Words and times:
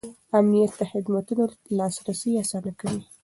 امنیت 0.37 0.71
د 0.77 0.81
خدمتونو 0.91 1.43
لاسرسی 1.77 2.31
اسانه 2.41 2.71
کوي. 2.79 3.03